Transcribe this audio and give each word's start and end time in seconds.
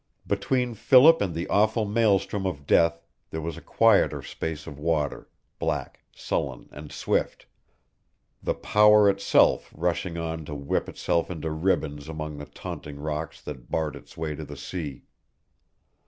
Between 0.25 0.73
Philip 0.73 1.21
and 1.21 1.35
the 1.35 1.47
awful 1.49 1.85
maelstrom 1.85 2.47
of 2.47 2.65
death 2.65 3.03
there 3.29 3.39
was 3.39 3.55
a 3.55 3.61
quieter 3.61 4.23
space 4.23 4.65
of 4.65 4.79
water, 4.79 5.29
black, 5.59 5.99
sullen, 6.11 6.67
and 6.71 6.91
swift 6.91 7.45
the 8.41 8.55
power 8.55 9.07
itself, 9.11 9.71
rushing 9.77 10.17
on 10.17 10.43
to 10.45 10.55
whip 10.55 10.89
itself 10.89 11.29
into 11.29 11.51
ribbons 11.51 12.09
among 12.09 12.39
the 12.39 12.45
taunting 12.45 12.99
rocks 12.99 13.39
that 13.41 13.69
barred 13.69 13.95
its 13.95 14.17
way 14.17 14.33
to 14.33 14.43
the 14.43 14.57
sea. 14.57 15.03